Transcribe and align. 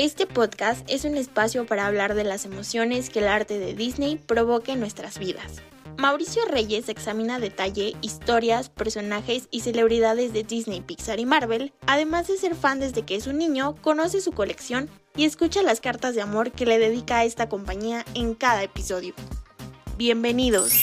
Este 0.00 0.26
podcast 0.26 0.90
es 0.90 1.04
un 1.04 1.14
espacio 1.14 1.66
para 1.66 1.86
hablar 1.86 2.14
de 2.14 2.24
las 2.24 2.46
emociones 2.46 3.10
que 3.10 3.18
el 3.18 3.28
arte 3.28 3.58
de 3.58 3.74
Disney 3.74 4.16
provoca 4.16 4.72
en 4.72 4.80
nuestras 4.80 5.18
vidas. 5.18 5.60
Mauricio 5.98 6.42
Reyes 6.46 6.88
examina 6.88 7.34
a 7.34 7.38
detalle 7.38 7.94
historias, 8.00 8.70
personajes 8.70 9.46
y 9.50 9.60
celebridades 9.60 10.32
de 10.32 10.42
Disney, 10.42 10.80
Pixar 10.80 11.20
y 11.20 11.26
Marvel, 11.26 11.74
además 11.86 12.28
de 12.28 12.38
ser 12.38 12.54
fan 12.54 12.80
desde 12.80 13.02
que 13.02 13.14
es 13.14 13.26
un 13.26 13.36
niño, 13.36 13.76
conoce 13.82 14.22
su 14.22 14.32
colección 14.32 14.88
y 15.16 15.26
escucha 15.26 15.62
las 15.62 15.82
cartas 15.82 16.14
de 16.14 16.22
amor 16.22 16.50
que 16.50 16.64
le 16.64 16.78
dedica 16.78 17.18
a 17.18 17.24
esta 17.26 17.50
compañía 17.50 18.06
en 18.14 18.32
cada 18.32 18.62
episodio. 18.62 19.12
Bienvenidos. 19.98 20.82